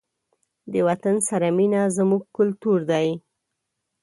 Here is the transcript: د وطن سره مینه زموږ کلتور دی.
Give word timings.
د 0.71 0.73
وطن 0.87 1.15
سره 1.29 1.47
مینه 1.57 1.81
زموږ 1.97 2.23
کلتور 2.37 2.79
دی. 2.91 3.07